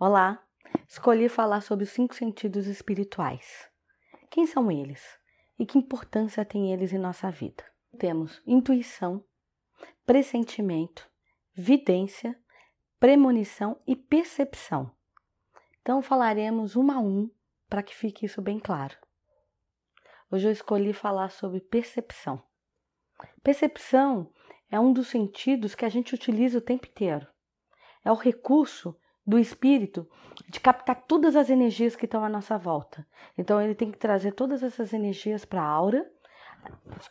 Olá, 0.00 0.40
escolhi 0.88 1.28
falar 1.28 1.60
sobre 1.60 1.82
os 1.82 1.90
cinco 1.90 2.14
sentidos 2.14 2.68
espirituais. 2.68 3.68
Quem 4.30 4.46
são 4.46 4.70
eles 4.70 5.18
e 5.58 5.66
que 5.66 5.76
importância 5.76 6.44
têm 6.44 6.72
eles 6.72 6.92
em 6.92 6.98
nossa 6.98 7.32
vida? 7.32 7.64
Temos 7.98 8.40
intuição, 8.46 9.24
pressentimento, 10.06 11.10
vidência, 11.52 12.40
premonição 13.00 13.82
e 13.88 13.96
percepção. 13.96 14.88
Então 15.82 16.00
falaremos 16.00 16.76
um 16.76 16.92
a 16.92 17.00
um 17.00 17.28
para 17.68 17.82
que 17.82 17.92
fique 17.92 18.24
isso 18.24 18.40
bem 18.40 18.60
claro. 18.60 18.96
Hoje 20.30 20.46
eu 20.46 20.52
escolhi 20.52 20.92
falar 20.92 21.30
sobre 21.30 21.58
percepção. 21.58 22.40
Percepção 23.42 24.32
é 24.70 24.78
um 24.78 24.92
dos 24.92 25.08
sentidos 25.08 25.74
que 25.74 25.84
a 25.84 25.88
gente 25.88 26.14
utiliza 26.14 26.58
o 26.58 26.62
tempo 26.62 26.86
inteiro. 26.86 27.26
É 28.04 28.12
o 28.12 28.14
recurso 28.14 28.96
do 29.28 29.38
espírito 29.38 30.08
de 30.48 30.58
captar 30.58 31.04
todas 31.06 31.36
as 31.36 31.50
energias 31.50 31.94
que 31.94 32.06
estão 32.06 32.24
à 32.24 32.30
nossa 32.30 32.56
volta. 32.56 33.06
Então 33.36 33.60
ele 33.60 33.74
tem 33.74 33.92
que 33.92 33.98
trazer 33.98 34.32
todas 34.32 34.62
essas 34.62 34.94
energias 34.94 35.44
para 35.44 35.60
a 35.60 35.66
aura. 35.66 36.10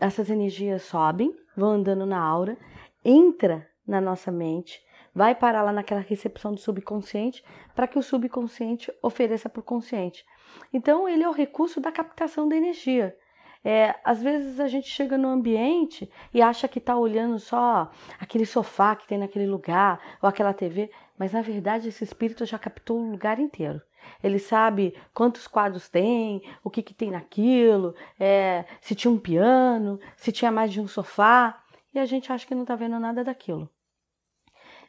Essas 0.00 0.28
energias 0.28 0.82
sobem, 0.82 1.32
vão 1.56 1.70
andando 1.70 2.04
na 2.04 2.20
aura, 2.20 2.58
entra 3.04 3.64
na 3.86 4.00
nossa 4.00 4.32
mente, 4.32 4.84
vai 5.14 5.36
parar 5.36 5.62
lá 5.62 5.72
naquela 5.72 6.00
recepção 6.00 6.52
do 6.52 6.58
subconsciente 6.58 7.44
para 7.76 7.86
que 7.86 7.98
o 7.98 8.02
subconsciente 8.02 8.92
ofereça 9.00 9.48
para 9.48 9.60
o 9.60 9.64
consciente. 9.64 10.24
Então 10.72 11.08
ele 11.08 11.22
é 11.22 11.28
o 11.28 11.32
recurso 11.32 11.80
da 11.80 11.92
captação 11.92 12.48
da 12.48 12.56
energia. 12.56 13.16
É, 13.62 13.94
às 14.02 14.22
vezes 14.22 14.58
a 14.58 14.68
gente 14.68 14.88
chega 14.88 15.18
no 15.18 15.28
ambiente 15.28 16.10
e 16.32 16.40
acha 16.40 16.66
que 16.66 16.78
está 16.78 16.96
olhando 16.96 17.38
só 17.38 17.90
aquele 18.18 18.46
sofá 18.46 18.96
que 18.96 19.06
tem 19.06 19.18
naquele 19.18 19.46
lugar 19.46 20.00
ou 20.22 20.28
aquela 20.28 20.54
TV, 20.54 20.90
mas 21.18 21.32
na 21.32 21.42
verdade 21.42 21.88
esse 21.88 22.02
espírito 22.02 22.46
já 22.46 22.58
captou 22.58 22.98
o 22.98 23.10
lugar 23.10 23.38
inteiro. 23.38 23.82
Ele 24.22 24.38
sabe 24.38 24.94
quantos 25.12 25.46
quadros 25.46 25.88
tem, 25.90 26.42
o 26.64 26.70
que, 26.70 26.82
que 26.82 26.94
tem 26.94 27.10
naquilo, 27.10 27.94
é, 28.18 28.64
se 28.80 28.94
tinha 28.94 29.12
um 29.12 29.18
piano, 29.18 30.00
se 30.16 30.32
tinha 30.32 30.50
mais 30.50 30.72
de 30.72 30.80
um 30.80 30.88
sofá, 30.88 31.62
e 31.92 31.98
a 31.98 32.06
gente 32.06 32.32
acha 32.32 32.46
que 32.46 32.54
não 32.54 32.62
está 32.62 32.74
vendo 32.74 32.98
nada 32.98 33.22
daquilo. 33.22 33.68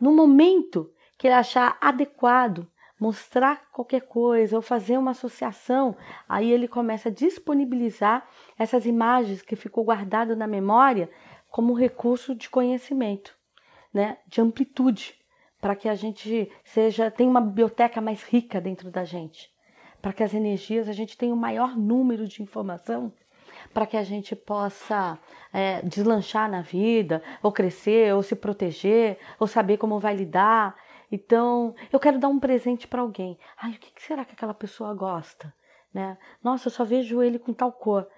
No 0.00 0.12
momento 0.14 0.92
que 1.18 1.26
ele 1.26 1.34
achar 1.34 1.78
adequado 1.80 2.66
mostrar 3.02 3.68
qualquer 3.72 4.02
coisa 4.02 4.54
ou 4.54 4.62
fazer 4.62 4.96
uma 4.96 5.10
associação, 5.10 5.96
aí 6.28 6.52
ele 6.52 6.68
começa 6.68 7.08
a 7.08 7.12
disponibilizar 7.12 8.24
essas 8.56 8.86
imagens 8.86 9.42
que 9.42 9.56
ficou 9.56 9.82
guardado 9.82 10.36
na 10.36 10.46
memória 10.46 11.10
como 11.50 11.74
recurso 11.74 12.32
de 12.32 12.48
conhecimento, 12.48 13.34
né, 13.92 14.18
de 14.28 14.40
amplitude, 14.40 15.16
para 15.60 15.74
que 15.74 15.88
a 15.88 15.96
gente 15.96 16.48
seja 16.62 17.10
tenha 17.10 17.28
uma 17.28 17.40
biblioteca 17.40 18.00
mais 18.00 18.22
rica 18.22 18.60
dentro 18.60 18.88
da 18.88 19.04
gente, 19.04 19.50
para 20.00 20.12
que 20.12 20.22
as 20.22 20.32
energias 20.32 20.88
a 20.88 20.92
gente 20.92 21.18
tenha 21.18 21.34
o 21.34 21.36
um 21.36 21.40
maior 21.40 21.76
número 21.76 22.28
de 22.28 22.40
informação 22.40 23.12
para 23.72 23.86
que 23.86 23.96
a 23.96 24.02
gente 24.02 24.34
possa 24.36 25.18
é, 25.52 25.82
deslanchar 25.82 26.50
na 26.50 26.62
vida, 26.62 27.22
ou 27.42 27.52
crescer, 27.52 28.14
ou 28.14 28.22
se 28.22 28.34
proteger, 28.34 29.18
ou 29.38 29.46
saber 29.46 29.76
como 29.76 29.98
vai 29.98 30.14
lidar. 30.14 30.74
Então, 31.12 31.74
eu 31.92 32.00
quero 32.00 32.18
dar 32.18 32.28
um 32.28 32.40
presente 32.40 32.88
para 32.88 33.02
alguém. 33.02 33.38
Ai, 33.58 33.72
o 33.72 33.78
que 33.78 34.02
será 34.02 34.24
que 34.24 34.32
aquela 34.32 34.54
pessoa 34.54 34.94
gosta? 34.94 35.54
Né? 35.92 36.16
Nossa, 36.42 36.68
eu 36.68 36.72
só 36.72 36.84
vejo 36.84 37.22
ele 37.22 37.38
com 37.38 37.52
tal 37.52 37.70
cor. 37.70 38.08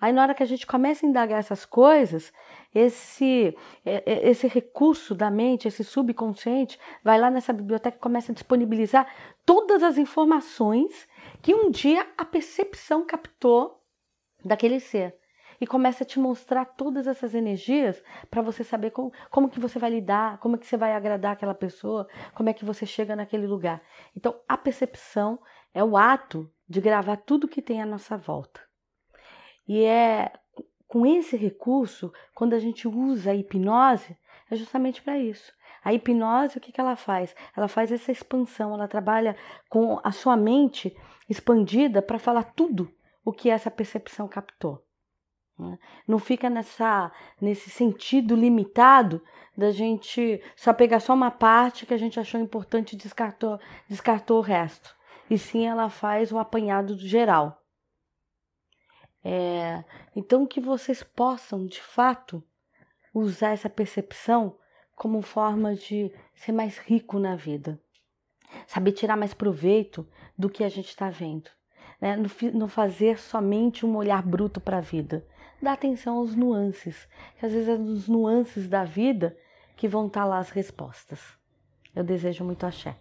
Aí, 0.00 0.12
na 0.12 0.22
hora 0.22 0.34
que 0.34 0.42
a 0.42 0.46
gente 0.46 0.64
começa 0.64 1.04
a 1.04 1.08
indagar 1.08 1.40
essas 1.40 1.64
coisas, 1.64 2.32
esse, 2.72 3.56
é, 3.84 4.04
é, 4.06 4.30
esse 4.30 4.46
recurso 4.46 5.16
da 5.16 5.32
mente, 5.32 5.66
esse 5.66 5.82
subconsciente, 5.82 6.78
vai 7.02 7.18
lá 7.18 7.28
nessa 7.28 7.52
biblioteca 7.52 7.96
e 7.96 8.00
começa 8.00 8.30
a 8.30 8.34
disponibilizar 8.34 9.12
todas 9.44 9.82
as 9.82 9.98
informações 9.98 11.08
que 11.42 11.52
um 11.52 11.70
dia 11.70 12.06
a 12.16 12.24
percepção 12.24 13.04
captou 13.04 13.82
daquele 14.44 14.78
ser 14.78 15.16
e 15.64 15.66
começa 15.66 16.04
a 16.04 16.06
te 16.06 16.20
mostrar 16.20 16.66
todas 16.66 17.06
essas 17.06 17.34
energias 17.34 18.04
para 18.30 18.42
você 18.42 18.62
saber 18.62 18.90
como, 18.90 19.10
como 19.30 19.48
que 19.48 19.58
você 19.58 19.78
vai 19.78 19.88
lidar, 19.88 20.36
como 20.36 20.56
é 20.56 20.58
que 20.58 20.66
você 20.66 20.76
vai 20.76 20.92
agradar 20.92 21.32
aquela 21.32 21.54
pessoa, 21.54 22.06
como 22.34 22.50
é 22.50 22.52
que 22.52 22.66
você 22.66 22.84
chega 22.84 23.16
naquele 23.16 23.46
lugar. 23.46 23.80
Então, 24.14 24.38
a 24.46 24.58
percepção 24.58 25.38
é 25.72 25.82
o 25.82 25.96
ato 25.96 26.52
de 26.68 26.82
gravar 26.82 27.16
tudo 27.16 27.48
que 27.48 27.62
tem 27.62 27.80
à 27.80 27.86
nossa 27.86 28.14
volta. 28.14 28.60
E 29.66 29.82
é 29.84 30.34
com 30.86 31.06
esse 31.06 31.34
recurso, 31.34 32.12
quando 32.34 32.52
a 32.52 32.58
gente 32.58 32.86
usa 32.86 33.30
a 33.30 33.34
hipnose, 33.34 34.18
é 34.50 34.56
justamente 34.56 35.00
para 35.00 35.18
isso. 35.18 35.50
A 35.82 35.94
hipnose, 35.94 36.58
o 36.58 36.60
que, 36.60 36.72
que 36.72 36.80
ela 36.80 36.94
faz? 36.94 37.34
Ela 37.56 37.68
faz 37.68 37.90
essa 37.90 38.12
expansão, 38.12 38.74
ela 38.74 38.86
trabalha 38.86 39.34
com 39.70 39.98
a 40.04 40.12
sua 40.12 40.36
mente 40.36 40.94
expandida 41.26 42.02
para 42.02 42.18
falar 42.18 42.52
tudo 42.52 42.92
o 43.24 43.32
que 43.32 43.48
essa 43.48 43.70
percepção 43.70 44.28
captou. 44.28 44.83
Né? 45.58 45.78
Não 46.06 46.18
fica 46.18 46.50
nessa, 46.50 47.12
nesse 47.40 47.70
sentido 47.70 48.34
limitado 48.34 49.22
da 49.56 49.70
gente 49.70 50.42
só 50.56 50.72
pegar 50.72 51.00
só 51.00 51.14
uma 51.14 51.30
parte 51.30 51.86
que 51.86 51.94
a 51.94 51.98
gente 51.98 52.18
achou 52.18 52.40
importante 52.40 52.94
e 52.94 52.98
descartou, 52.98 53.60
descartou 53.88 54.38
o 54.38 54.42
resto. 54.42 54.94
E 55.30 55.38
sim 55.38 55.66
ela 55.66 55.88
faz 55.88 56.32
o 56.32 56.38
apanhado 56.38 56.96
do 56.96 57.06
geral. 57.06 57.62
É, 59.22 59.82
então 60.14 60.46
que 60.46 60.60
vocês 60.60 61.02
possam, 61.02 61.66
de 61.66 61.80
fato, 61.80 62.42
usar 63.12 63.50
essa 63.50 63.70
percepção 63.70 64.58
como 64.94 65.22
forma 65.22 65.74
de 65.74 66.12
ser 66.34 66.52
mais 66.52 66.78
rico 66.78 67.18
na 67.18 67.34
vida. 67.36 67.80
Saber 68.66 68.92
tirar 68.92 69.16
mais 69.16 69.32
proveito 69.32 70.06
do 70.36 70.50
que 70.50 70.62
a 70.62 70.68
gente 70.68 70.88
está 70.88 71.08
vendo. 71.08 71.50
Né? 72.00 72.16
Não 72.52 72.68
fazer 72.68 73.18
somente 73.18 73.84
um 73.84 73.96
olhar 73.96 74.22
bruto 74.22 74.60
para 74.60 74.78
a 74.78 74.82
vida 74.82 75.24
dá 75.64 75.72
atenção 75.72 76.18
aos 76.18 76.36
nuances, 76.36 77.08
que 77.38 77.46
às 77.46 77.52
vezes 77.52 77.68
é 77.68 77.76
nos 77.76 78.06
nuances 78.06 78.68
da 78.68 78.84
vida 78.84 79.36
que 79.76 79.88
vão 79.88 80.06
estar 80.06 80.20
tá 80.20 80.26
lá 80.26 80.38
as 80.38 80.50
respostas. 80.50 81.20
Eu 81.94 82.04
desejo 82.04 82.44
muito 82.44 82.64
axé. 82.64 82.96